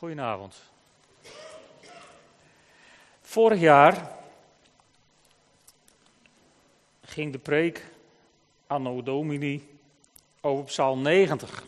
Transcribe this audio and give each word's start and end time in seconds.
Goedenavond. 0.00 0.62
Vorig 3.20 3.60
jaar 3.60 4.16
ging 7.02 7.32
de 7.32 7.38
preek 7.38 7.84
Anno 8.66 9.02
Domini 9.02 9.78
over 10.40 10.64
Psalm 10.64 11.02
90. 11.02 11.64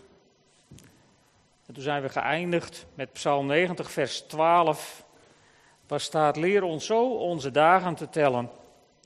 En 1.66 1.74
toen 1.74 1.82
zijn 1.82 2.03
we 2.03 2.08
geëindigd 2.08 2.87
met 2.95 3.12
Psalm 3.12 3.46
90, 3.46 3.91
vers 3.91 4.21
12, 4.21 5.05
waar 5.87 6.01
staat: 6.01 6.37
Leer 6.37 6.62
ons 6.62 6.87
zo 6.87 7.17
onze 7.17 7.51
dagen 7.51 7.95
te 7.95 8.09
tellen, 8.09 8.51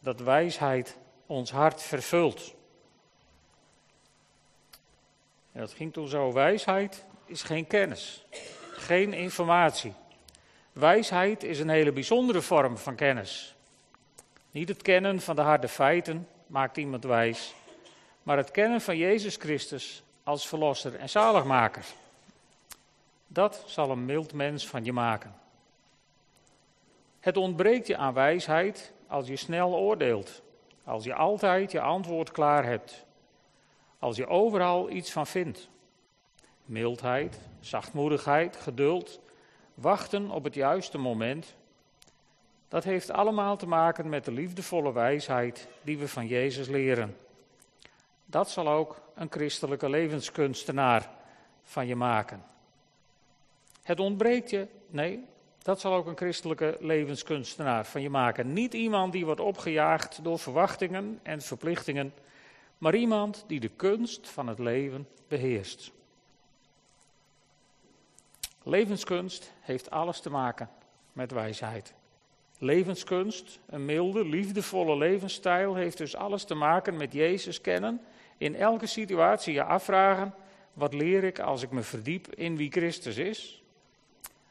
dat 0.03 0.21
wijsheid 0.21 0.97
ons 1.27 1.51
hart 1.51 1.83
vervult. 1.83 2.55
En 5.53 5.61
dat 5.61 5.73
ging 5.73 5.93
toen 5.93 6.09
zo: 6.09 6.33
wijsheid 6.33 7.05
is 7.25 7.43
geen 7.43 7.67
kennis, 7.67 8.25
geen 8.87 9.13
informatie. 9.13 9.93
Wijsheid 10.73 11.43
is 11.43 11.59
een 11.59 11.69
hele 11.69 11.93
bijzondere 11.93 12.41
vorm 12.43 12.79
van 12.79 12.95
kennis. 12.95 13.55
Niet 14.51 14.69
het 14.69 14.83
kennen 14.83 15.21
van 15.21 15.37
de 15.37 15.43
harde 15.43 15.69
feiten 15.69 16.29
maakt 16.47 16.77
iemand 16.77 17.05
wijs, 17.05 17.55
maar 18.23 18.37
het 18.37 18.51
kennen 18.51 18.81
van 18.81 18.97
Jezus 18.97 19.37
Christus 19.37 20.03
als 20.23 20.49
verlosser 20.49 20.95
en 20.95 21.09
zaligmaker. 21.09 21.85
Dat 23.27 23.63
zal 23.67 23.91
een 23.91 24.05
mild 24.05 24.33
mens 24.33 24.67
van 24.67 24.85
je 24.85 24.93
maken. 24.93 25.35
Het 27.21 27.37
ontbreekt 27.37 27.87
je 27.87 27.97
aan 27.97 28.15
wijsheid 28.15 28.93
als 29.07 29.27
je 29.27 29.37
snel 29.37 29.75
oordeelt, 29.75 30.43
als 30.85 31.05
je 31.05 31.15
altijd 31.15 31.73
je 31.73 31.81
antwoord 31.81 32.31
klaar 32.31 32.65
hebt, 32.65 33.05
als 33.99 34.17
je 34.17 34.27
overal 34.27 34.91
iets 34.91 35.13
van 35.13 35.27
vindt. 35.27 35.69
Mildheid, 36.67 37.39
zachtmoedigheid, 37.61 38.57
geduld, 38.57 39.21
wachten 39.75 40.31
op 40.31 40.45
het 40.45 40.55
juiste 40.55 40.99
moment. 40.99 41.55
Dat 42.69 42.85
heeft 42.85 43.11
allemaal 43.11 43.57
te 43.57 43.67
maken 43.67 44.09
met 44.09 44.25
de 44.25 44.33
liefdevolle 44.33 44.93
wijsheid 44.93 45.69
die 45.83 45.99
we 45.99 46.09
van 46.09 46.27
Jezus 46.27 46.69
leren. 46.69 47.17
Dat 48.25 48.51
zal 48.51 48.69
ook 48.69 49.01
een 49.15 49.31
christelijke 49.31 49.91
levenskunstenaar 49.91 51.11
van 51.63 51.87
je 51.87 51.97
maken. 51.97 52.45
Het 53.83 54.01
ontbreekt 54.01 54.51
je, 54.51 54.67
nee, 54.89 55.25
dat 55.63 55.81
zal 55.81 55.95
ook 55.95 56.07
een 56.07 56.17
christelijke 56.17 56.77
levenskunstenaar 56.81 57.87
van 57.87 58.03
je 58.03 58.11
maken. 58.11 58.53
Niet 58.53 58.75
iemand 58.75 59.13
die 59.13 59.25
wordt 59.25 59.41
opgejaagd 59.41 60.25
door 60.25 60.39
verwachtingen 60.39 61.21
en 61.23 61.41
verplichtingen, 61.43 62.15
maar 62.79 62.95
iemand 62.95 63.45
die 63.47 63.61
de 63.61 63.69
kunst 63.69 64.29
van 64.29 64.47
het 64.47 64.59
leven 64.59 65.09
beheerst. 65.29 65.93
Levenskunst 68.69 69.53
heeft 69.61 69.91
alles 69.91 70.21
te 70.21 70.31
maken 70.31 70.71
met 71.13 71.33
wijsheid. 71.33 71.95
Levenskunst, 72.59 73.59
een 73.67 73.85
milde, 73.85 74.25
liefdevolle 74.25 74.97
levensstijl, 74.97 75.75
heeft 75.75 75.99
dus 75.99 76.17
alles 76.17 76.45
te 76.45 76.55
maken 76.55 76.97
met 76.97 77.13
Jezus 77.13 77.61
kennen. 77.61 78.01
In 78.39 78.55
elke 78.55 78.87
situatie 78.87 79.53
je 79.55 79.63
afvragen: 79.63 80.35
wat 80.73 80.95
leer 80.95 81.25
ik 81.25 81.39
als 81.39 81.63
ik 81.63 81.71
me 81.71 81.83
verdiep 81.83 82.35
in 82.35 82.57
wie 82.57 82.71
Christus 82.71 83.17
is? 83.17 83.63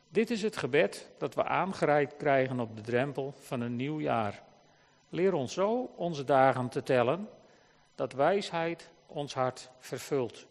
Dit 0.09 0.29
is 0.29 0.41
het 0.41 0.57
gebed 0.57 1.09
dat 1.17 1.35
we 1.35 1.43
aangereikt 1.43 2.17
krijgen 2.17 2.59
op 2.59 2.75
de 2.75 2.81
drempel 2.81 3.33
van 3.39 3.61
een 3.61 3.75
nieuw 3.75 3.99
jaar. 3.99 4.43
Leer 5.09 5.33
ons 5.33 5.53
zo 5.53 5.91
onze 5.95 6.23
dagen 6.23 6.69
te 6.69 6.83
tellen, 6.83 7.29
dat 7.95 8.13
wijsheid 8.13 8.89
ons 9.05 9.33
hart 9.33 9.69
vervult. 9.79 10.45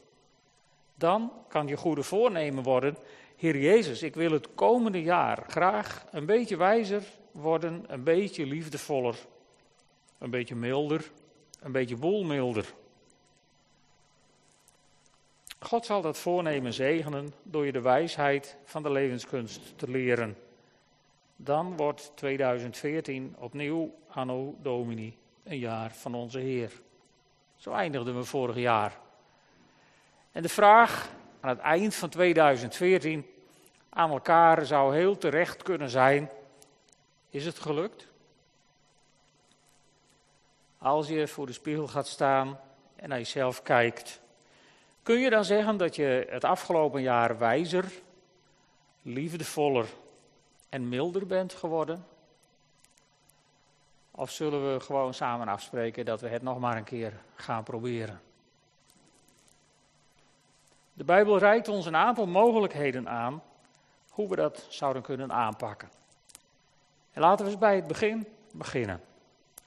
Dan 0.94 1.32
kan 1.48 1.66
je 1.66 1.76
goede 1.76 2.02
voornemen 2.02 2.62
worden 2.62 2.96
Heer 3.44 3.58
Jezus, 3.58 4.02
ik 4.02 4.14
wil 4.14 4.30
het 4.30 4.54
komende 4.54 5.02
jaar 5.02 5.44
graag 5.48 6.06
een 6.10 6.26
beetje 6.26 6.56
wijzer 6.56 7.02
worden, 7.30 7.84
een 7.86 8.04
beetje 8.04 8.46
liefdevoller, 8.46 9.16
een 10.18 10.30
beetje 10.30 10.54
milder, 10.54 11.10
een 11.60 11.72
beetje 11.72 11.96
boelmilder. 11.96 12.74
God 15.58 15.86
zal 15.86 16.02
dat 16.02 16.18
voornemen 16.18 16.72
zegenen 16.72 17.34
door 17.42 17.66
je 17.66 17.72
de 17.72 17.80
wijsheid 17.80 18.56
van 18.64 18.82
de 18.82 18.90
levenskunst 18.90 19.78
te 19.78 19.90
leren. 19.90 20.36
Dan 21.36 21.76
wordt 21.76 22.12
2014 22.14 23.34
opnieuw 23.38 23.94
Anno 24.08 24.56
Domini 24.62 25.16
een 25.42 25.58
jaar 25.58 25.94
van 25.94 26.14
onze 26.14 26.38
Heer. 26.38 26.72
Zo 27.56 27.72
eindigden 27.72 28.16
we 28.16 28.24
vorig 28.24 28.56
jaar. 28.56 28.98
En 30.32 30.42
de 30.42 30.48
vraag 30.48 31.12
aan 31.40 31.48
het 31.48 31.58
eind 31.58 31.94
van 31.94 32.08
2014 32.08 33.26
aan 33.94 34.10
elkaar 34.10 34.66
zou 34.66 34.94
heel 34.94 35.18
terecht 35.18 35.62
kunnen 35.62 35.90
zijn: 35.90 36.30
is 37.30 37.46
het 37.46 37.58
gelukt? 37.58 38.06
Als 40.78 41.08
je 41.08 41.28
voor 41.28 41.46
de 41.46 41.52
spiegel 41.52 41.86
gaat 41.86 42.06
staan 42.06 42.60
en 42.96 43.08
naar 43.08 43.18
jezelf 43.18 43.62
kijkt, 43.62 44.20
kun 45.02 45.18
je 45.18 45.30
dan 45.30 45.44
zeggen 45.44 45.76
dat 45.76 45.96
je 45.96 46.26
het 46.30 46.44
afgelopen 46.44 47.02
jaar 47.02 47.38
wijzer, 47.38 47.92
liefdevoller 49.02 49.86
en 50.68 50.88
milder 50.88 51.26
bent 51.26 51.52
geworden? 51.54 52.06
Of 54.10 54.30
zullen 54.30 54.72
we 54.72 54.80
gewoon 54.80 55.14
samen 55.14 55.48
afspreken 55.48 56.04
dat 56.04 56.20
we 56.20 56.28
het 56.28 56.42
nog 56.42 56.58
maar 56.58 56.76
een 56.76 56.84
keer 56.84 57.12
gaan 57.34 57.62
proberen? 57.62 58.20
De 60.92 61.04
Bijbel 61.04 61.38
reikt 61.38 61.68
ons 61.68 61.86
een 61.86 61.96
aantal 61.96 62.26
mogelijkheden 62.26 63.08
aan 63.08 63.42
hoe 64.14 64.28
we 64.28 64.36
dat 64.36 64.66
zouden 64.68 65.02
kunnen 65.02 65.32
aanpakken. 65.32 65.90
En 67.12 67.20
laten 67.20 67.44
we 67.44 67.50
eens 67.50 67.60
bij 67.60 67.74
het 67.74 67.86
begin 67.86 68.26
beginnen. 68.52 69.00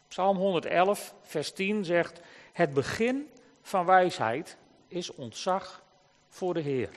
Psalm 0.07 0.37
111, 0.37 1.13
vers 1.21 1.51
10 1.51 1.85
zegt: 1.85 2.19
Het 2.53 2.73
begin 2.73 3.29
van 3.61 3.85
wijsheid 3.85 4.57
is 4.87 5.13
ontzag 5.13 5.83
voor 6.29 6.53
de 6.53 6.59
Heer. 6.59 6.89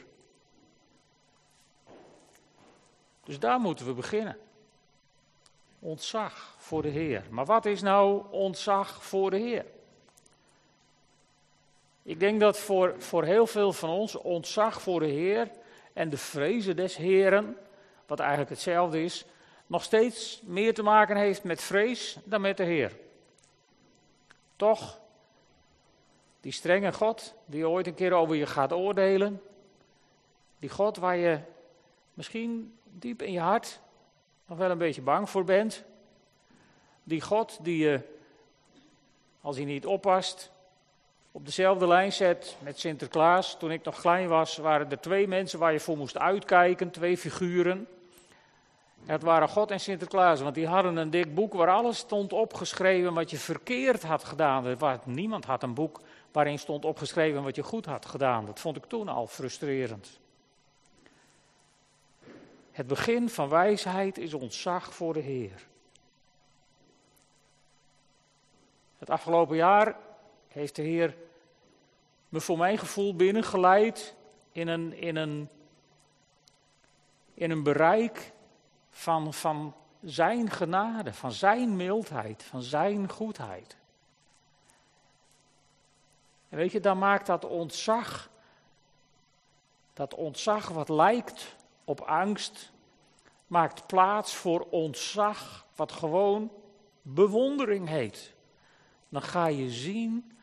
Dus 3.25 3.39
daar 3.39 3.61
moeten 3.61 3.87
we 3.87 3.93
beginnen. 3.93 4.39
Ontzag 5.79 6.55
voor 6.59 6.83
de 6.83 6.89
Heer. 6.89 7.25
Maar 7.31 7.45
wat 7.45 7.67
is 7.67 7.83
nou 7.83 8.25
ontzag 8.31 9.05
voor 9.05 9.31
de 9.31 9.39
Heer? 9.39 9.65
Ik 12.03 12.21
denk 12.21 12.41
dat 12.41 12.59
voor, 12.59 12.95
voor 12.99 13.25
heel 13.25 13.47
veel 13.47 13.73
van 13.73 13.91
ons 13.91 14.15
ontzag 14.17 14.83
voor 14.83 15.01
de 15.01 15.07
Heer 15.07 15.51
en 15.93 16.11
de 16.11 16.17
vrezen 16.17 16.77
des 16.77 16.97
Heren, 16.97 17.57
wat 18.07 18.21
eigenlijk 18.21 18.51
hetzelfde 18.51 19.03
is, 19.03 19.25
nog 19.67 19.83
steeds 19.83 20.41
meer 20.45 20.75
te 20.75 20.83
maken 20.83 21.17
heeft 21.17 21.45
met 21.45 21.63
vrees 21.63 22.19
dan 22.25 22.41
met 22.41 22.57
de 22.57 22.65
Heer. 22.65 22.97
Toch, 24.57 25.01
die 26.41 26.53
strenge 26.53 26.93
God, 26.93 27.35
die 27.45 27.69
ooit 27.69 27.87
een 27.87 27.95
keer 27.95 28.13
over 28.13 28.37
je 28.37 28.47
gaat 28.47 28.73
oordelen, 28.73 29.43
die 30.59 30.71
God 30.71 30.97
waar 30.97 31.17
je 31.17 31.39
misschien 32.15 32.79
diep 32.85 33.23
in 33.23 33.33
je 33.33 33.41
hart 33.41 33.81
nog 34.47 34.59
wel 34.59 34.71
een 34.71 34.79
beetje 34.79 35.03
bang 35.03 35.31
voor 35.31 35.45
bent, 35.45 35.85
die 37.03 37.21
God 37.21 37.59
die 37.63 37.79
je, 37.79 38.01
als 39.41 39.57
hij 39.57 39.65
niet 39.65 39.87
oppast, 39.87 40.51
op 41.33 41.45
dezelfde 41.45 41.87
lijn 41.87 42.13
zet 42.13 42.57
met 42.63 42.79
Sinterklaas. 42.79 43.59
Toen 43.59 43.71
ik 43.71 43.85
nog 43.85 44.01
klein 44.01 44.29
was, 44.29 44.57
waren 44.57 44.91
er 44.91 45.01
twee 45.01 45.29
mensen 45.29 45.59
waar 45.59 45.73
je 45.73 45.81
voor 45.81 45.97
moest 45.97 46.19
uitkijken, 46.19 46.91
twee 46.91 47.17
figuren. 47.17 47.89
Het 49.05 49.23
waren 49.23 49.49
God 49.49 49.71
en 49.71 49.81
Sinterklaas, 49.81 50.41
want 50.41 50.55
die 50.55 50.67
hadden 50.67 50.97
een 50.97 51.11
dik 51.11 51.35
boek 51.35 51.53
waar 51.53 51.69
alles 51.69 51.99
stond 51.99 52.33
opgeschreven 52.33 53.15
wat 53.15 53.31
je 53.31 53.37
verkeerd 53.37 54.03
had 54.03 54.25
gedaan. 54.25 54.77
Niemand 55.05 55.45
had 55.45 55.63
een 55.63 55.75
boek 55.75 56.01
waarin 56.33 56.59
stond 56.59 56.85
opgeschreven 56.85 57.43
wat 57.43 57.57
je 57.57 57.63
goed 57.63 57.87
had 57.87 58.07
gedaan. 58.07 58.47
Dat 58.47 58.61
vond 58.61 58.77
ik 58.77 58.85
toen 58.85 59.09
al 59.09 59.27
frustrerend. 59.27 60.19
Het 62.73 62.87
begin 62.87 63.29
van 63.29 63.49
wijsheid 63.49 64.19
is 64.19 64.35
ontzag 64.35 64.95
voor 64.95 65.13
de 65.13 65.21
Heer. 65.21 65.67
Het 68.99 69.11
afgelopen 69.11 69.57
jaar 69.57 69.97
heeft 70.51 70.77
de 70.77 70.83
Heer 70.83 71.17
me 72.29 72.41
voor 72.41 72.59
mijn 72.59 72.79
gevoel 72.79 73.17
binnengeleid 73.17 74.15
in 74.53 74.69
een, 74.69 74.93
in 74.93 75.17
een, 75.17 75.49
in 77.35 77.51
een 77.51 77.63
bereik 77.63 78.33
van, 78.91 79.35
van 79.35 79.75
Zijn 80.03 80.51
genade, 80.51 81.13
van 81.13 81.33
Zijn 81.33 81.77
mildheid, 81.77 82.43
van 82.43 82.63
Zijn 82.63 83.11
goedheid. 83.11 83.77
En 86.49 86.57
weet 86.57 86.73
je, 86.73 86.81
dan 86.81 86.99
maakt 86.99 87.27
dat 87.27 87.45
ontzag, 87.45 88.31
dat 89.93 90.15
ontzag 90.15 90.69
wat 90.69 90.89
lijkt 90.89 91.57
op 91.85 92.01
angst, 92.01 92.73
maakt 93.47 93.87
plaats 93.87 94.35
voor 94.35 94.67
ontzag 94.71 95.67
wat 95.75 95.93
gewoon 95.93 96.53
bewondering 97.03 97.89
heet. 97.89 98.35
Dan 99.09 99.23
ga 99.23 99.47
je 99.47 99.71
zien 99.71 100.39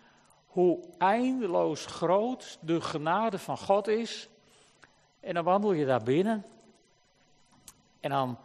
hoe 0.57 0.79
eindeloos 0.97 1.85
groot 1.85 2.57
de 2.61 2.81
genade 2.81 3.39
van 3.39 3.57
God 3.57 3.87
is. 3.87 4.29
En 5.19 5.33
dan 5.33 5.43
wandel 5.43 5.73
je 5.73 5.85
daar 5.85 6.03
binnen 6.03 6.45
En 7.99 8.09
dan, 8.09 8.37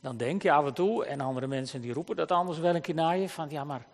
dan 0.00 0.16
denk 0.16 0.42
je 0.42 0.52
af 0.52 0.66
en 0.66 0.74
toe, 0.74 1.04
en 1.04 1.20
andere 1.20 1.46
mensen 1.46 1.80
die 1.80 1.92
roepen 1.92 2.16
dat 2.16 2.32
anders 2.32 2.58
wel 2.58 2.74
een 2.74 2.80
keer 2.80 2.94
naar 2.94 3.16
je, 3.16 3.28
van 3.28 3.50
ja, 3.50 3.64
maar 3.64 3.86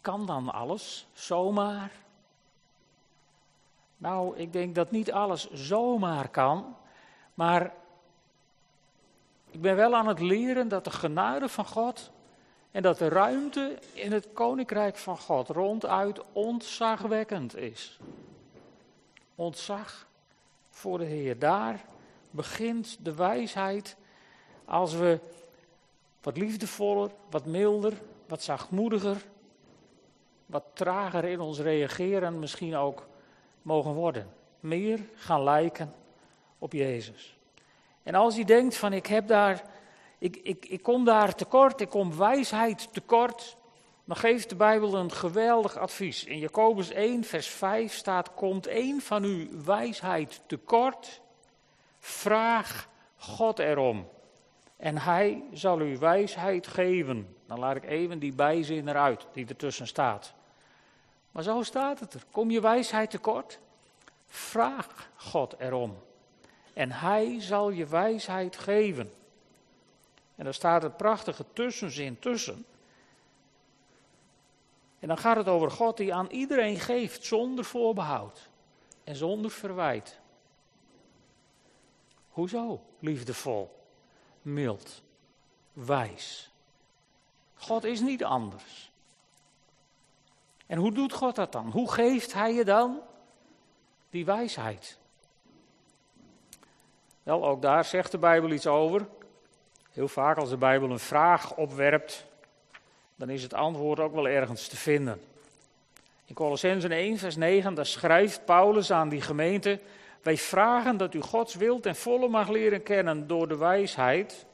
kan 0.00 0.26
dan 0.26 0.52
alles 0.52 1.06
zomaar? 1.12 1.90
Nou, 3.96 4.36
ik 4.36 4.52
denk 4.52 4.74
dat 4.74 4.90
niet 4.90 5.12
alles 5.12 5.50
zomaar 5.50 6.28
kan, 6.28 6.76
maar 7.34 7.74
ik 9.50 9.60
ben 9.60 9.76
wel 9.76 9.94
aan 9.94 10.08
het 10.08 10.20
leren 10.20 10.68
dat 10.68 10.84
de 10.84 10.90
genade 10.90 11.48
van 11.48 11.66
God 11.66 12.10
en 12.72 12.82
dat 12.82 12.98
de 12.98 13.08
ruimte 13.08 13.78
in 13.92 14.12
het 14.12 14.28
koninkrijk 14.32 14.96
van 14.96 15.18
God 15.18 15.48
ronduit 15.48 16.20
ontzagwekkend 16.32 17.56
is. 17.56 17.98
Ontzag 19.34 20.06
voor 20.70 20.98
de 20.98 21.04
Heer. 21.04 21.38
Daar 21.38 21.84
begint 22.30 23.04
de 23.04 23.14
wijsheid 23.14 23.96
als 24.64 24.94
we 24.94 25.18
wat 26.22 26.36
liefdevoller, 26.36 27.10
wat 27.30 27.46
milder, 27.46 27.92
wat 28.26 28.42
zachtmoediger, 28.42 29.24
wat 30.46 30.64
trager 30.72 31.24
in 31.24 31.40
ons 31.40 31.58
reageren 31.58 32.38
misschien 32.38 32.76
ook 32.76 33.06
mogen 33.62 33.92
worden. 33.92 34.28
Meer 34.60 35.00
gaan 35.14 35.42
lijken 35.42 35.94
op 36.58 36.72
Jezus. 36.72 37.36
En 38.02 38.14
als 38.14 38.36
je 38.36 38.44
denkt 38.44 38.76
van 38.76 38.92
ik 38.92 39.06
heb 39.06 39.26
daar, 39.26 39.64
ik, 40.22 40.36
ik, 40.36 40.66
ik 40.66 40.82
kom 40.82 41.04
daar 41.04 41.34
tekort, 41.34 41.80
ik 41.80 41.88
kom 41.88 42.16
wijsheid 42.16 42.92
tekort, 42.92 43.56
dan 44.04 44.16
geeft 44.16 44.48
de 44.48 44.56
Bijbel 44.56 44.94
een 44.94 45.12
geweldig 45.12 45.76
advies. 45.76 46.24
In 46.24 46.38
Jacobus 46.38 46.90
1, 46.90 47.24
vers 47.24 47.46
5 47.46 47.94
staat, 47.94 48.34
komt 48.34 48.66
één 48.66 49.00
van 49.00 49.24
u 49.24 49.50
wijsheid 49.64 50.40
tekort, 50.46 51.20
vraag 51.98 52.88
God 53.16 53.58
erom. 53.58 54.08
En 54.76 54.98
hij 54.98 55.42
zal 55.52 55.80
u 55.80 55.98
wijsheid 55.98 56.66
geven. 56.66 57.36
Dan 57.46 57.58
laat 57.58 57.76
ik 57.76 57.84
even 57.84 58.18
die 58.18 58.32
bijzin 58.32 58.88
eruit 58.88 59.26
die 59.32 59.46
ertussen 59.48 59.86
staat. 59.86 60.34
Maar 61.30 61.42
zo 61.42 61.62
staat 61.62 62.00
het 62.00 62.14
er. 62.14 62.24
Kom 62.30 62.50
je 62.50 62.60
wijsheid 62.60 63.10
tekort? 63.10 63.58
Vraag 64.26 65.10
God 65.16 65.54
erom. 65.58 65.98
En 66.74 66.92
hij 66.92 67.36
zal 67.40 67.70
je 67.70 67.86
wijsheid 67.86 68.56
geven. 68.56 69.12
En 70.34 70.44
daar 70.44 70.54
staat 70.54 70.84
een 70.84 70.96
prachtige 70.96 71.44
tussenzin 71.52 72.18
tussen. 72.18 72.64
En 74.98 75.08
dan 75.08 75.18
gaat 75.18 75.36
het 75.36 75.48
over 75.48 75.70
God 75.70 75.96
die 75.96 76.14
aan 76.14 76.30
iedereen 76.30 76.80
geeft 76.80 77.24
zonder 77.24 77.64
voorbehoud 77.64 78.48
en 79.04 79.16
zonder 79.16 79.50
verwijt. 79.50 80.20
Hoezo? 82.28 82.82
Liefdevol, 82.98 83.84
mild, 84.42 85.02
wijs. 85.72 86.50
God 87.54 87.84
is 87.84 88.00
niet 88.00 88.24
anders. 88.24 88.92
En 90.66 90.78
hoe 90.78 90.92
doet 90.92 91.12
God 91.12 91.34
dat 91.34 91.52
dan? 91.52 91.70
Hoe 91.70 91.92
geeft 91.92 92.32
Hij 92.32 92.54
je 92.54 92.64
dan 92.64 93.00
die 94.10 94.24
wijsheid? 94.24 94.98
Wel, 97.22 97.44
ook 97.46 97.62
daar 97.62 97.84
zegt 97.84 98.10
de 98.10 98.18
Bijbel 98.18 98.50
iets 98.50 98.66
over. 98.66 99.08
Heel 99.92 100.08
vaak 100.08 100.36
als 100.36 100.50
de 100.50 100.56
Bijbel 100.56 100.90
een 100.90 100.98
vraag 100.98 101.56
opwerpt, 101.56 102.26
dan 103.16 103.30
is 103.30 103.42
het 103.42 103.54
antwoord 103.54 104.00
ook 104.00 104.14
wel 104.14 104.28
ergens 104.28 104.68
te 104.68 104.76
vinden. 104.76 105.20
In 106.24 106.34
Colossenzen 106.34 106.90
1, 106.90 107.18
vers 107.18 107.36
9, 107.36 107.74
daar 107.74 107.86
schrijft 107.86 108.44
Paulus 108.44 108.90
aan 108.90 109.08
die 109.08 109.20
gemeente: 109.20 109.80
Wij 110.22 110.36
vragen 110.36 110.96
dat 110.96 111.14
u 111.14 111.20
Gods 111.20 111.54
wil 111.54 111.80
ten 111.80 111.96
volle 111.96 112.28
mag 112.28 112.48
leren 112.48 112.82
kennen 112.82 113.26
door 113.26 113.48
de 113.48 113.56
wijsheid 113.56 114.46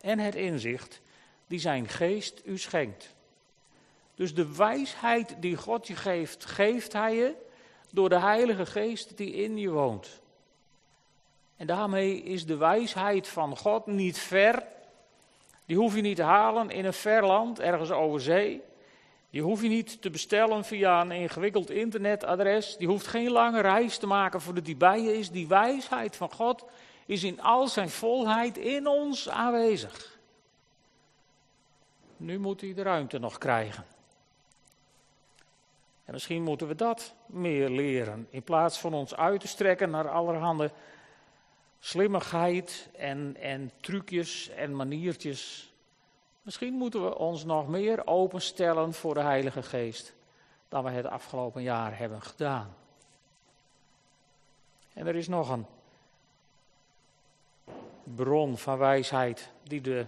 en 0.00 0.18
het 0.18 0.34
inzicht 0.34 1.00
die 1.46 1.58
zijn 1.58 1.88
geest 1.88 2.42
u 2.44 2.58
schenkt. 2.58 3.14
Dus 4.14 4.34
de 4.34 4.56
wijsheid 4.56 5.36
die 5.38 5.56
God 5.56 5.86
je 5.86 5.96
geeft, 5.96 6.44
geeft 6.44 6.92
hij 6.92 7.14
je 7.14 7.34
door 7.90 8.08
de 8.08 8.20
Heilige 8.20 8.66
Geest 8.66 9.16
die 9.16 9.32
in 9.32 9.58
je 9.58 9.70
woont. 9.70 10.20
En 11.56 11.66
daarmee 11.66 12.22
is 12.22 12.46
de 12.46 12.56
wijsheid 12.56 13.28
van 13.28 13.56
God 13.56 13.86
niet 13.86 14.18
ver. 14.18 14.72
Die 15.66 15.76
hoef 15.76 15.94
je 15.94 16.00
niet 16.00 16.16
te 16.16 16.22
halen 16.22 16.70
in 16.70 16.84
een 16.84 16.92
ver 16.92 17.26
land, 17.26 17.60
ergens 17.60 17.90
over 17.90 18.20
zee. 18.20 18.62
Die 19.30 19.42
hoef 19.42 19.62
je 19.62 19.68
niet 19.68 20.02
te 20.02 20.10
bestellen 20.10 20.64
via 20.64 21.00
een 21.00 21.10
ingewikkeld 21.10 21.70
internetadres. 21.70 22.76
Die 22.76 22.88
hoeft 22.88 23.06
geen 23.06 23.30
lange 23.30 23.60
reis 23.60 23.98
te 23.98 24.06
maken 24.06 24.40
voordat 24.40 24.64
die 24.64 24.76
bij 24.76 25.02
je 25.02 25.18
is. 25.18 25.30
Die 25.30 25.48
wijsheid 25.48 26.16
van 26.16 26.32
God 26.32 26.64
is 27.06 27.24
in 27.24 27.40
al 27.40 27.68
zijn 27.68 27.88
volheid 27.88 28.58
in 28.58 28.86
ons 28.86 29.28
aanwezig. 29.28 30.18
Nu 32.16 32.38
moet 32.38 32.60
hij 32.60 32.74
de 32.74 32.82
ruimte 32.82 33.18
nog 33.18 33.38
krijgen. 33.38 33.84
En 36.04 36.12
misschien 36.12 36.42
moeten 36.42 36.68
we 36.68 36.74
dat 36.74 37.14
meer 37.26 37.70
leren. 37.70 38.26
In 38.30 38.42
plaats 38.42 38.78
van 38.78 38.94
ons 38.94 39.16
uit 39.16 39.40
te 39.40 39.48
strekken 39.48 39.90
naar 39.90 40.08
allerhande 40.08 40.70
slimmigheid 41.84 42.88
en, 42.96 43.36
en 43.40 43.70
trucjes 43.80 44.48
en 44.48 44.76
maniertjes. 44.76 45.72
Misschien 46.42 46.74
moeten 46.74 47.04
we 47.04 47.18
ons 47.18 47.44
nog 47.44 47.68
meer 47.68 48.06
openstellen 48.06 48.92
voor 48.92 49.14
de 49.14 49.20
Heilige 49.20 49.62
Geest 49.62 50.14
dan 50.68 50.84
we 50.84 50.90
het 50.90 51.06
afgelopen 51.06 51.62
jaar 51.62 51.98
hebben 51.98 52.22
gedaan. 52.22 52.74
En 54.92 55.06
er 55.06 55.16
is 55.16 55.28
nog 55.28 55.50
een 55.50 55.66
bron 58.04 58.58
van 58.58 58.78
wijsheid 58.78 59.50
die 59.62 59.80
de 59.80 60.06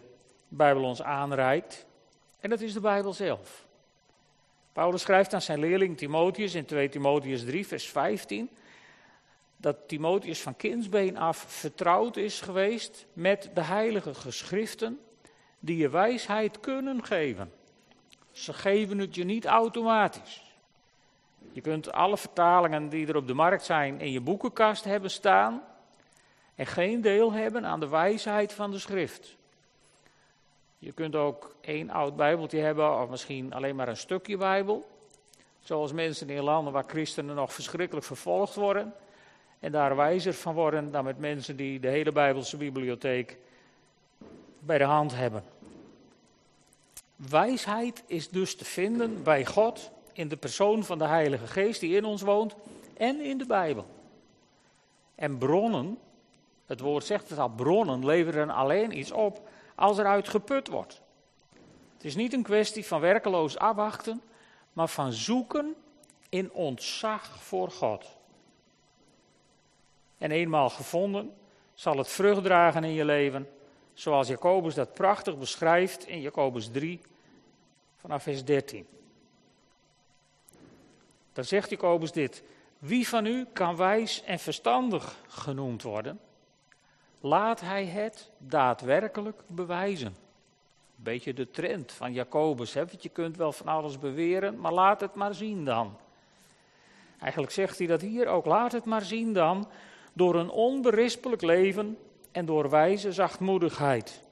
Bijbel 0.49 0.85
ons 0.85 1.03
aanreikt. 1.03 1.87
En 2.41 2.51
dat 2.51 2.61
is 2.61 2.73
de 2.73 2.81
Bijbel 2.81 3.13
zelf. 3.13 3.67
Paulus 4.73 5.03
schrijft 5.03 5.35
aan 5.35 5.43
zijn 5.43 5.59
leerling 5.59 5.97
Timotheus 5.97 6.55
in 6.55 6.65
2 6.65 6.89
Timotheus 6.89 7.45
3, 7.45 7.67
vers 7.67 7.89
15 7.89 8.51
dat 9.57 9.77
Timotheus 9.87 10.43
van 10.43 10.57
kindsbeen 10.57 11.17
af 11.17 11.37
vertrouwd 11.37 12.17
is 12.17 12.41
geweest 12.41 13.07
met 13.13 13.51
de 13.55 13.63
heilige 13.63 14.15
geschriften 14.15 15.01
die 15.59 15.77
je 15.77 15.89
wijsheid 15.89 16.61
kunnen 16.61 17.05
geven. 17.05 17.53
Ze 18.33 18.53
geven 18.53 18.99
het 18.99 19.15
je 19.15 19.25
niet 19.25 19.45
automatisch. 19.45 20.55
Je 21.53 21.61
kunt 21.61 21.93
alle 21.93 22.17
vertalingen 22.17 22.89
die 22.89 23.07
er 23.07 23.17
op 23.17 23.27
de 23.27 23.35
markt 23.35 23.65
zijn 23.65 24.01
in 24.01 24.13
je 24.13 24.21
boekenkast 24.21 24.85
hebben 24.85 25.11
staan 25.11 25.63
en 26.55 26.67
geen 26.67 27.01
deel 27.01 27.33
hebben 27.33 27.67
aan 27.67 27.81
de 27.81 27.89
wijsheid 27.89 28.53
van 28.53 28.71
de 28.71 28.79
schrift. 28.79 29.37
Je 30.79 30.93
kunt 30.93 31.15
ook 31.15 31.57
één 31.61 31.91
oud 31.91 32.17
Bijbeltje 32.17 32.59
hebben 32.59 33.01
of 33.01 33.09
misschien 33.09 33.53
alleen 33.53 33.77
maar 33.77 33.89
een 33.89 33.97
stukje 33.97 34.37
Bijbel. 34.37 34.91
Zoals 35.61 35.93
mensen 35.93 36.31
in 36.31 36.43
landen 36.43 36.73
waar 36.73 36.85
christenen 36.87 37.35
nog 37.35 37.53
verschrikkelijk 37.53 38.07
vervolgd 38.07 38.55
worden 38.55 38.95
en 39.61 39.73
daar 39.73 39.97
wijzer 39.97 40.35
van 40.35 40.55
worden 40.55 40.91
dan 40.91 41.05
met 41.05 41.19
mensen 41.19 41.57
die 41.57 41.81
de 41.81 41.89
hele 41.89 42.13
Bijbelse 42.13 42.57
bibliotheek 42.57 43.39
bij 44.59 44.79
de 44.79 44.85
hand 44.85 45.15
hebben. 45.15 45.45
Wijsheid 47.17 48.03
is 48.07 48.29
dus 48.29 48.57
te 48.57 48.65
vinden 48.65 49.23
bij 49.23 49.47
God 49.47 49.91
in 50.13 50.29
de 50.29 50.37
persoon 50.37 50.85
van 50.85 50.99
de 50.99 51.07
Heilige 51.07 51.47
Geest 51.47 51.81
die 51.81 51.97
in 51.97 52.05
ons 52.05 52.23
woont 52.23 52.55
en 52.97 53.21
in 53.21 53.39
de 53.39 53.47
Bijbel. 53.47 53.87
En 55.15 55.39
bronnen, 55.39 55.99
het 56.67 56.81
woord 56.81 57.05
zegt 57.05 57.29
het 57.29 57.39
al, 57.39 57.49
bronnen 57.49 58.05
leveren 58.05 58.51
alleen 58.51 58.99
iets 58.99 59.11
op 59.13 59.49
als 59.75 59.99
er 59.99 60.07
uit 60.07 60.29
geput 60.29 60.69
wordt. 60.69 61.01
Het 61.95 62.05
is 62.05 62.15
niet 62.15 62.33
een 62.33 62.43
kwestie 62.43 62.87
van 62.87 63.01
werkeloos 63.01 63.59
afwachten, 63.59 64.23
maar 64.73 64.89
van 64.89 65.13
zoeken 65.13 65.75
in 66.29 66.53
ontzag 66.53 67.43
voor 67.43 67.71
God. 67.71 68.16
En 70.19 70.31
eenmaal 70.31 70.71
gevonden, 70.71 71.35
zal 71.75 71.99
het 71.99 72.09
vrucht 72.09 72.43
dragen 72.43 72.85
in 72.85 72.93
je 72.93 73.05
leven, 73.05 73.49
zoals 73.93 74.29
Jacobus 74.29 74.75
dat 74.75 74.95
prachtig 74.95 75.39
beschrijft 75.39 76.07
in 76.07 76.21
Jacobus 76.21 76.69
3, 76.71 77.01
vanaf 77.97 78.23
vers 78.23 78.45
13. 78.45 78.87
Dan 81.33 81.45
zegt 81.45 81.71
Jacobus 81.71 82.13
dit: 82.13 82.43
Wie 82.79 83.09
van 83.09 83.27
u 83.27 83.47
kan 83.53 83.77
wijs 83.77 84.23
en 84.25 84.39
verstandig 84.39 85.17
genoemd 85.27 85.83
worden? 85.83 86.21
Laat 87.21 87.61
hij 87.61 87.87
het 87.87 88.31
daadwerkelijk 88.39 89.43
bewijzen. 89.47 90.17
Beetje 90.95 91.35
de 91.35 91.51
trend 91.51 91.93
van 91.93 92.13
Jacobus. 92.13 92.75
Hè? 92.75 92.87
Want 92.87 93.03
je 93.03 93.09
kunt 93.09 93.37
wel 93.37 93.53
van 93.53 93.69
alles 93.69 93.99
beweren, 93.99 94.61
maar 94.61 94.73
laat 94.73 95.01
het 95.01 95.15
maar 95.15 95.35
zien 95.35 95.65
dan. 95.65 95.97
Eigenlijk 97.21 97.53
zegt 97.53 97.79
hij 97.79 97.87
dat 97.87 98.01
hier 98.01 98.27
ook. 98.27 98.45
Laat 98.45 98.73
het 98.73 98.85
maar 98.85 99.03
zien 99.03 99.33
dan 99.33 99.69
door 100.17 100.35
een 100.35 100.51
onberispelijk 100.51 101.43
leven 101.43 101.99
en 102.33 102.47
door 102.47 102.71
wijze 102.71 103.13
zachtmoedigheid. 103.13 104.23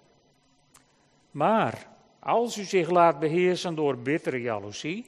Maar 1.31 1.87
als 2.19 2.57
u 2.57 2.65
zich 2.65 2.91
laat 2.91 3.19
beheersen 3.19 3.75
door 3.75 3.97
bittere 3.97 4.41
jaloezie 4.41 5.07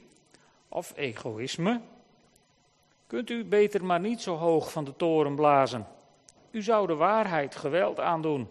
of 0.69 0.93
egoïsme, 0.95 1.81
kunt 3.07 3.29
u 3.29 3.45
beter 3.45 3.85
maar 3.85 3.99
niet 3.99 4.21
zo 4.21 4.35
hoog 4.35 4.71
van 4.71 4.83
de 4.83 4.95
toren 4.95 5.35
blazen. 5.35 5.87
U 6.51 6.61
zou 6.61 6.87
de 6.87 6.95
waarheid 6.95 7.55
geweld 7.55 7.99
aandoen. 7.99 8.47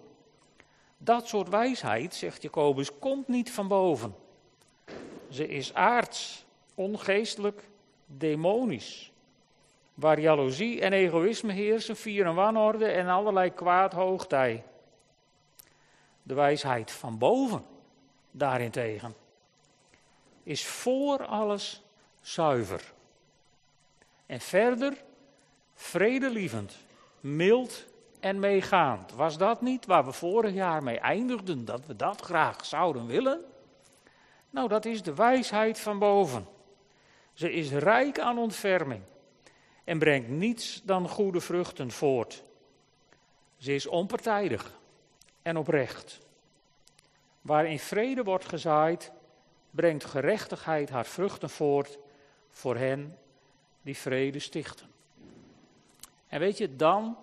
Dat 0.98 1.28
soort 1.28 1.48
wijsheid, 1.48 2.14
zegt 2.14 2.42
Jacobus, 2.42 2.98
komt 2.98 3.28
niet 3.28 3.52
van 3.52 3.68
boven. 3.68 4.14
Ze 5.28 5.48
is 5.48 5.74
aards, 5.74 6.44
ongeestelijk, 6.74 7.68
demonisch. 8.06 9.12
Waar 9.96 10.20
jaloezie 10.20 10.80
en 10.80 10.92
egoïsme 10.92 11.52
heersen, 11.52 11.96
vier 11.96 12.26
en 12.26 12.34
wanorde 12.34 12.86
en 12.86 13.08
allerlei 13.08 13.54
kwaad 13.54 13.92
hoogtij. 13.92 14.64
De 16.22 16.34
wijsheid 16.34 16.90
van 16.90 17.18
boven, 17.18 17.64
daarentegen, 18.30 19.14
is 20.42 20.66
voor 20.66 21.26
alles 21.26 21.82
zuiver. 22.20 22.92
En 24.26 24.40
verder 24.40 25.04
vredelievend, 25.74 26.76
mild 27.20 27.84
en 28.20 28.38
meegaand. 28.38 29.12
Was 29.12 29.38
dat 29.38 29.60
niet 29.60 29.86
waar 29.86 30.04
we 30.04 30.12
vorig 30.12 30.52
jaar 30.52 30.82
mee 30.82 30.98
eindigden, 30.98 31.64
dat 31.64 31.86
we 31.86 31.96
dat 31.96 32.20
graag 32.20 32.64
zouden 32.64 33.06
willen? 33.06 33.44
Nou, 34.50 34.68
dat 34.68 34.84
is 34.84 35.02
de 35.02 35.14
wijsheid 35.14 35.78
van 35.80 35.98
boven. 35.98 36.46
Ze 37.32 37.52
is 37.52 37.70
rijk 37.70 38.18
aan 38.18 38.38
ontferming 38.38 39.02
en 39.86 39.98
brengt 39.98 40.28
niets 40.28 40.82
dan 40.84 41.08
goede 41.08 41.40
vruchten 41.40 41.90
voort. 41.90 42.42
Ze 43.56 43.74
is 43.74 43.86
onpartijdig 43.86 44.78
en 45.42 45.56
oprecht. 45.56 46.18
Waarin 47.40 47.78
vrede 47.78 48.22
wordt 48.22 48.48
gezaaid, 48.48 49.12
brengt 49.70 50.04
gerechtigheid 50.04 50.90
haar 50.90 51.06
vruchten 51.06 51.50
voort 51.50 51.98
voor 52.48 52.76
hen 52.76 53.18
die 53.82 53.96
vrede 53.96 54.38
stichten. 54.38 54.86
En 56.28 56.40
weet 56.40 56.58
je, 56.58 56.76
dan 56.76 57.16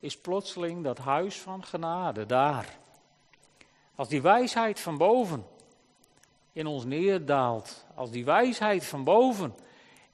is 0.00 0.18
plotseling 0.18 0.84
dat 0.84 0.98
huis 0.98 1.40
van 1.40 1.64
genade 1.64 2.26
daar. 2.26 2.78
Als 3.94 4.08
die 4.08 4.22
wijsheid 4.22 4.80
van 4.80 4.96
boven 4.98 5.46
in 6.52 6.66
ons 6.66 6.84
neerdaalt, 6.84 7.86
als 7.94 8.10
die 8.10 8.24
wijsheid 8.24 8.84
van 8.84 9.04
boven 9.04 9.54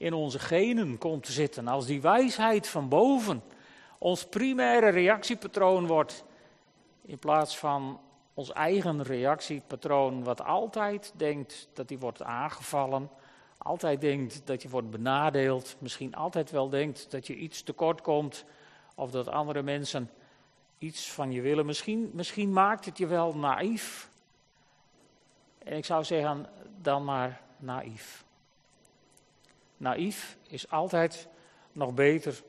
in 0.01 0.15
onze 0.15 0.39
genen 0.39 0.99
komt 0.99 1.25
te 1.25 1.33
zitten, 1.33 1.69
als 1.69 1.87
die 1.87 2.01
wijsheid 2.01 2.69
van 2.69 2.89
boven 2.89 3.43
ons 3.99 4.27
primaire 4.27 4.89
reactiepatroon 4.89 5.87
wordt, 5.87 6.25
in 7.05 7.19
plaats 7.19 7.59
van 7.59 8.01
ons 8.35 8.53
eigen 8.53 9.03
reactiepatroon, 9.03 10.25
wat 10.25 10.45
altijd 10.45 11.13
denkt 11.17 11.69
dat 11.73 11.89
hij 11.89 11.99
wordt 11.99 12.23
aangevallen, 12.23 13.11
altijd 13.59 14.01
denkt 14.01 14.47
dat 14.47 14.63
je 14.63 14.69
wordt 14.69 14.91
benadeeld, 14.91 15.77
misschien 15.79 16.15
altijd 16.15 16.51
wel 16.51 16.69
denkt 16.69 17.11
dat 17.11 17.27
je 17.27 17.37
iets 17.37 17.63
tekort 17.63 18.01
komt 18.01 18.45
of 18.95 19.11
dat 19.11 19.29
andere 19.29 19.63
mensen 19.63 20.11
iets 20.79 21.11
van 21.11 21.33
je 21.33 21.41
willen. 21.41 21.67
Misschien, 21.67 22.11
misschien 22.13 22.53
maakt 22.53 22.85
het 22.85 22.99
je 22.99 23.07
wel 23.07 23.35
naïef. 23.35 24.11
En 25.59 25.77
ik 25.77 25.85
zou 25.85 26.05
zeggen, 26.05 26.47
dan 26.83 27.05
maar 27.05 27.41
naïef. 27.57 28.29
Naïef 29.81 30.37
is 30.49 30.71
altijd 30.71 31.29
nog 31.73 31.95
beter 31.95 32.43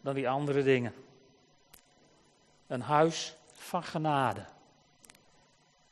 dan 0.00 0.14
die 0.14 0.28
andere 0.28 0.62
dingen. 0.62 0.94
Een 2.66 2.80
huis 2.80 3.36
van 3.52 3.82
genade. 3.82 4.44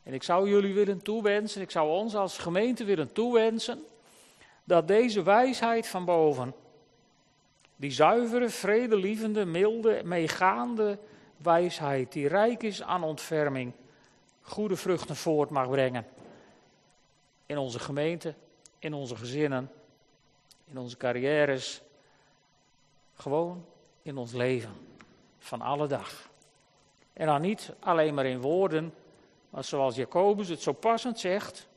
En 0.03 0.12
ik 0.12 0.23
zou 0.23 0.49
jullie 0.49 0.75
willen 0.75 1.03
toewensen, 1.03 1.61
ik 1.61 1.71
zou 1.71 1.91
ons 1.91 2.14
als 2.14 2.38
gemeente 2.38 2.85
willen 2.85 3.12
toewensen, 3.12 3.85
dat 4.64 4.88
deze 4.88 5.23
wijsheid 5.23 5.87
van 5.87 6.05
boven, 6.05 6.55
die 7.76 7.91
zuivere, 7.91 8.49
vredelievende, 8.49 9.45
milde, 9.45 10.00
meegaande 10.05 10.99
wijsheid, 11.37 12.12
die 12.12 12.29
rijk 12.29 12.62
is 12.62 12.83
aan 12.83 13.03
ontferming, 13.03 13.73
goede 14.41 14.76
vruchten 14.76 15.17
voort 15.17 15.50
mag 15.50 15.69
brengen. 15.69 16.07
In 17.47 17.59
onze 17.59 17.79
gemeente, 17.79 18.35
in 18.79 18.95
onze 18.95 19.17
gezinnen, 19.17 19.71
in 20.75 20.81
onze 20.81 20.97
carrières, 20.97 21.83
gewoon 23.14 23.64
in 24.02 24.16
ons 24.16 24.33
leven 24.33 24.73
van 25.38 25.61
alle 25.61 25.87
dag. 25.87 26.31
En 27.12 27.26
dan 27.26 27.40
niet 27.40 27.73
alleen 27.81 28.14
maar 28.14 28.26
in 28.26 28.40
woorden, 28.40 28.95
maar 29.50 29.64
zoals 29.64 29.97
Jacobus 29.97 30.49
het 30.49 30.62
zo 30.62 30.73
passend 30.73 31.19
zegt, 31.19 31.69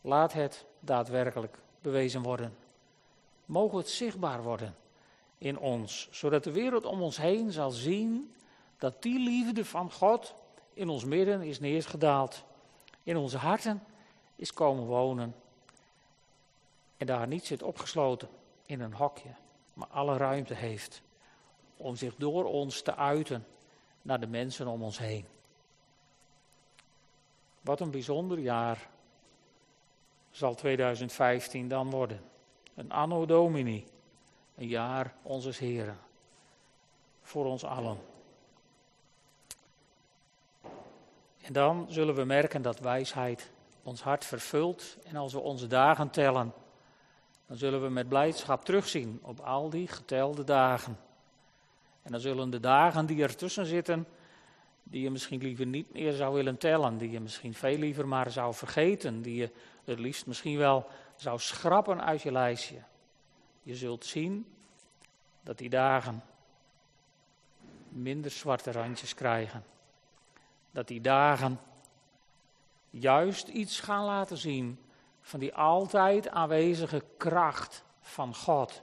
laat 0.00 0.32
het 0.32 0.64
daadwerkelijk 0.80 1.58
bewezen 1.80 2.22
worden. 2.22 2.56
Mogen 3.44 3.78
het 3.78 3.88
zichtbaar 3.88 4.42
worden 4.42 4.76
in 5.38 5.58
ons, 5.58 6.08
zodat 6.10 6.44
de 6.44 6.52
wereld 6.52 6.84
om 6.84 7.02
ons 7.02 7.16
heen 7.16 7.52
zal 7.52 7.70
zien 7.70 8.34
dat 8.78 9.02
die 9.02 9.18
liefde 9.18 9.64
van 9.64 9.92
God 9.92 10.34
in 10.72 10.88
ons 10.88 11.04
midden 11.04 11.42
is 11.42 11.60
neergedaald, 11.60 12.44
in 13.02 13.16
onze 13.16 13.36
harten 13.36 13.82
is 14.36 14.52
komen 14.52 14.84
wonen 14.84 15.34
en 17.00 17.06
daar 17.06 17.26
niet 17.26 17.46
zit 17.46 17.62
opgesloten 17.62 18.28
in 18.66 18.80
een 18.80 18.92
hokje, 18.92 19.34
maar 19.74 19.88
alle 19.88 20.16
ruimte 20.16 20.54
heeft 20.54 21.02
om 21.76 21.96
zich 21.96 22.14
door 22.16 22.44
ons 22.44 22.82
te 22.82 22.96
uiten 22.96 23.46
naar 24.02 24.20
de 24.20 24.26
mensen 24.26 24.66
om 24.66 24.82
ons 24.82 24.98
heen. 24.98 25.26
Wat 27.60 27.80
een 27.80 27.90
bijzonder 27.90 28.38
jaar 28.38 28.88
zal 30.30 30.54
2015 30.54 31.68
dan 31.68 31.90
worden. 31.90 32.20
Een 32.74 32.92
anno 32.92 33.26
domini, 33.26 33.86
een 34.56 34.68
jaar 34.68 35.14
onze 35.22 35.52
Heren, 35.58 35.98
voor 37.22 37.44
ons 37.44 37.64
allen. 37.64 37.98
En 41.40 41.52
dan 41.52 41.86
zullen 41.88 42.14
we 42.14 42.24
merken 42.24 42.62
dat 42.62 42.78
wijsheid 42.78 43.50
ons 43.82 44.02
hart 44.02 44.24
vervult 44.24 44.96
en 45.04 45.16
als 45.16 45.32
we 45.32 45.40
onze 45.40 45.66
dagen 45.66 46.10
tellen, 46.10 46.52
dan 47.50 47.58
zullen 47.58 47.82
we 47.82 47.88
met 47.88 48.08
blijdschap 48.08 48.64
terugzien 48.64 49.18
op 49.22 49.40
al 49.40 49.70
die 49.70 49.88
getelde 49.88 50.44
dagen. 50.44 50.98
En 52.02 52.12
dan 52.12 52.20
zullen 52.20 52.50
de 52.50 52.60
dagen 52.60 53.06
die 53.06 53.22
ertussen 53.22 53.66
zitten, 53.66 54.06
die 54.82 55.02
je 55.02 55.10
misschien 55.10 55.42
liever 55.42 55.66
niet 55.66 55.92
meer 55.92 56.12
zou 56.12 56.34
willen 56.34 56.58
tellen, 56.58 56.98
die 56.98 57.10
je 57.10 57.20
misschien 57.20 57.54
veel 57.54 57.76
liever 57.76 58.08
maar 58.08 58.30
zou 58.30 58.54
vergeten, 58.54 59.22
die 59.22 59.34
je 59.34 59.50
het 59.84 59.98
liefst 59.98 60.26
misschien 60.26 60.58
wel 60.58 60.88
zou 61.16 61.38
schrappen 61.38 62.04
uit 62.04 62.22
je 62.22 62.32
lijstje. 62.32 62.82
Je 63.62 63.76
zult 63.76 64.04
zien 64.04 64.46
dat 65.42 65.58
die 65.58 65.70
dagen 65.70 66.22
minder 67.88 68.30
zwarte 68.30 68.72
randjes 68.72 69.14
krijgen. 69.14 69.64
Dat 70.70 70.88
die 70.88 71.00
dagen 71.00 71.60
juist 72.90 73.48
iets 73.48 73.80
gaan 73.80 74.04
laten 74.04 74.36
zien 74.36 74.78
van 75.30 75.40
die 75.40 75.54
altijd 75.54 76.28
aanwezige 76.28 77.04
kracht 77.16 77.84
van 78.00 78.34
God, 78.34 78.82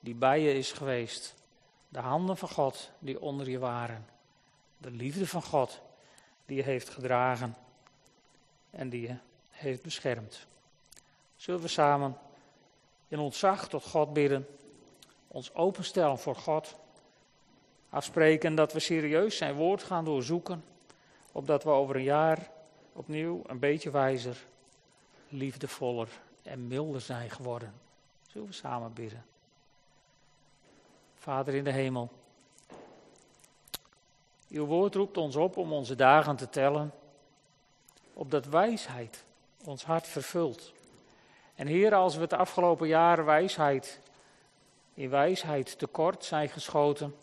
die 0.00 0.14
bij 0.14 0.40
je 0.40 0.54
is 0.54 0.72
geweest. 0.72 1.34
De 1.88 1.98
handen 1.98 2.36
van 2.36 2.48
God 2.48 2.90
die 2.98 3.20
onder 3.20 3.50
je 3.50 3.58
waren. 3.58 4.06
De 4.78 4.90
liefde 4.90 5.26
van 5.26 5.42
God 5.42 5.80
die 6.46 6.56
je 6.56 6.62
heeft 6.62 6.88
gedragen 6.88 7.56
en 8.70 8.88
die 8.88 9.00
je 9.00 9.16
heeft 9.50 9.82
beschermd. 9.82 10.46
Zullen 11.36 11.60
we 11.60 11.68
samen 11.68 12.18
in 13.08 13.18
ontzag 13.18 13.68
tot 13.68 13.84
God 13.84 14.12
bidden, 14.12 14.46
ons 15.28 15.54
openstellen 15.54 16.18
voor 16.18 16.36
God, 16.36 16.76
afspreken 17.90 18.54
dat 18.54 18.72
we 18.72 18.80
serieus 18.80 19.36
zijn 19.36 19.54
woord 19.54 19.82
gaan 19.82 20.04
doorzoeken, 20.04 20.64
opdat 21.32 21.64
we 21.64 21.70
over 21.70 21.96
een 21.96 22.02
jaar 22.02 22.50
opnieuw 22.92 23.42
een 23.46 23.58
beetje 23.58 23.90
wijzer, 23.90 24.50
liefdevoller 25.32 26.08
en 26.42 26.66
milder 26.66 27.00
zijn 27.00 27.30
geworden. 27.30 27.74
Zullen 28.28 28.48
we 28.48 28.54
samen 28.54 28.92
bidden? 28.92 29.24
Vader 31.14 31.54
in 31.54 31.64
de 31.64 31.72
hemel, 31.72 32.10
uw 34.48 34.64
woord 34.64 34.94
roept 34.94 35.16
ons 35.16 35.36
op 35.36 35.56
om 35.56 35.72
onze 35.72 35.94
dagen 35.94 36.36
te 36.36 36.48
tellen, 36.48 36.92
opdat 38.12 38.46
wijsheid 38.46 39.24
ons 39.64 39.84
hart 39.84 40.06
vervult. 40.06 40.72
En 41.54 41.66
Heer, 41.66 41.94
als 41.94 42.14
we 42.14 42.20
het 42.20 42.32
afgelopen 42.32 42.88
jaar 42.88 43.24
wijsheid, 43.24 44.00
in 44.94 45.10
wijsheid 45.10 45.78
tekort 45.78 46.24
zijn 46.24 46.48
geschoten, 46.48 47.14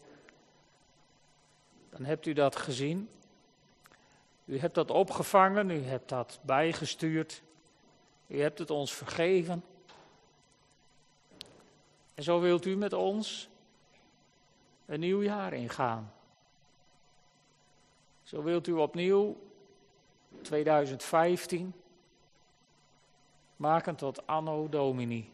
dan 1.89 2.05
hebt 2.05 2.25
u 2.25 2.33
dat 2.33 2.55
gezien. 2.55 3.09
U 4.45 4.59
hebt 4.59 4.75
dat 4.75 4.91
opgevangen, 4.91 5.69
u 5.69 5.83
hebt 5.83 6.09
dat 6.09 6.39
bijgestuurd, 6.41 7.41
u 8.29 8.41
hebt 8.41 8.59
het 8.59 8.69
ons 8.69 8.93
vergeven. 8.93 9.63
En 12.13 12.23
zo 12.23 12.39
wilt 12.39 12.65
u 12.65 12.75
met 12.75 12.93
ons 12.93 13.49
een 14.85 14.99
nieuw 14.99 15.21
jaar 15.21 15.53
ingaan. 15.53 16.13
Zo 18.23 18.43
wilt 18.43 18.67
u 18.67 18.71
opnieuw 18.71 19.37
2015 20.41 21.73
maken 23.55 23.95
tot 23.95 24.27
anno 24.27 24.69
domini. 24.69 25.31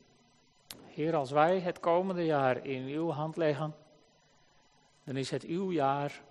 Heer, 0.86 1.16
als 1.16 1.32
wij 1.32 1.60
het 1.60 1.80
komende 1.80 2.26
jaar 2.26 2.66
in 2.66 2.88
uw 2.88 3.10
hand 3.10 3.38
leggen, 3.38 3.76
dan 5.04 5.16
is 5.16 5.30
het 5.30 5.44
uw 5.44 5.72
jaar 5.72 6.22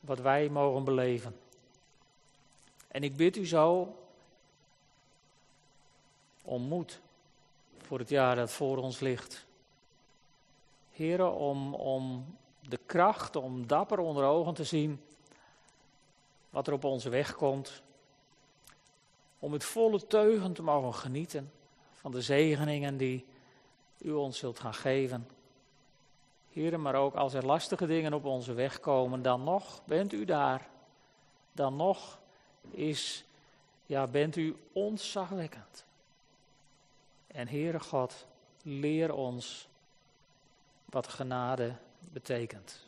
wat 0.00 0.18
wij 0.18 0.48
mogen 0.48 0.84
beleven. 0.84 1.36
En 2.88 3.02
ik 3.02 3.16
bid 3.16 3.36
u 3.36 3.46
zo 3.46 3.96
om 6.44 6.62
moed 6.62 7.00
voor 7.78 7.98
het 7.98 8.08
jaar 8.08 8.36
dat 8.36 8.50
voor 8.50 8.76
ons 8.76 9.00
ligt. 9.00 9.46
Heren, 10.90 11.34
om, 11.34 11.74
om 11.74 12.24
de 12.60 12.78
kracht, 12.86 13.36
om 13.36 13.66
dapper 13.66 13.98
onder 13.98 14.24
ogen 14.24 14.54
te 14.54 14.64
zien 14.64 15.00
wat 16.50 16.66
er 16.66 16.72
op 16.72 16.84
onze 16.84 17.08
weg 17.08 17.34
komt. 17.34 17.82
Om 19.38 19.52
het 19.52 19.64
volle 19.64 20.06
teugen 20.06 20.52
te 20.52 20.62
mogen 20.62 20.94
genieten 20.94 21.52
van 21.92 22.10
de 22.10 22.22
zegeningen 22.22 22.96
die 22.96 23.26
u 23.98 24.12
ons 24.12 24.38
zult 24.38 24.58
gaan 24.58 24.74
geven. 24.74 25.28
Heren, 26.52 26.82
maar 26.82 26.94
ook 26.94 27.14
als 27.14 27.34
er 27.34 27.46
lastige 27.46 27.86
dingen 27.86 28.12
op 28.12 28.24
onze 28.24 28.52
weg 28.52 28.80
komen, 28.80 29.22
dan 29.22 29.44
nog 29.44 29.84
bent 29.84 30.12
u 30.12 30.24
daar. 30.24 30.68
Dan 31.52 31.76
nog 31.76 32.18
is, 32.70 33.24
ja, 33.86 34.06
bent 34.06 34.36
u 34.36 34.56
ontzagwekkend. 34.72 35.84
En 37.34 37.48
Heere 37.48 37.80
God, 37.80 38.26
leer 38.62 39.14
ons 39.14 39.68
wat 40.84 41.08
genade 41.08 41.74
betekent. 42.12 42.80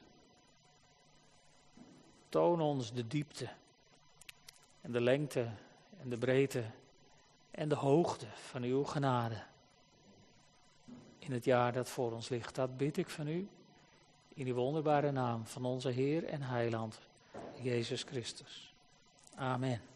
Toon 2.28 2.60
ons 2.60 2.92
de 2.92 3.06
diepte 3.06 3.48
en 4.80 4.92
de 4.92 5.00
lengte 5.00 5.50
en 6.00 6.08
de 6.08 6.18
breedte 6.18 6.64
en 7.50 7.68
de 7.68 7.74
hoogte 7.74 8.26
van 8.30 8.62
uw 8.62 8.84
genade. 8.84 9.42
In 11.18 11.32
het 11.32 11.44
jaar 11.44 11.72
dat 11.72 11.88
voor 11.88 12.12
ons 12.12 12.28
ligt, 12.28 12.54
dat 12.54 12.76
bid 12.76 12.96
ik 12.96 13.10
van 13.10 13.28
u 13.28 13.48
in 14.34 14.44
die 14.44 14.54
wonderbare 14.54 15.10
naam 15.10 15.46
van 15.46 15.64
onze 15.64 15.90
Heer 15.90 16.24
en 16.24 16.42
Heiland, 16.42 16.98
Jezus 17.60 18.02
Christus. 18.02 18.74
Amen. 19.34 19.95